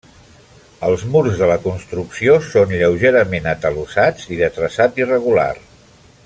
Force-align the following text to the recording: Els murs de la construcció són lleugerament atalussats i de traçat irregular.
Els 0.87 1.03
murs 1.15 1.35
de 1.41 1.49
la 1.51 1.57
construcció 1.65 2.39
són 2.47 2.73
lleugerament 2.79 3.51
atalussats 3.53 4.33
i 4.37 4.41
de 4.41 4.49
traçat 4.57 4.99
irregular. 5.05 5.51